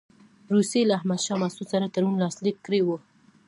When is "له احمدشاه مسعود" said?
0.89-1.67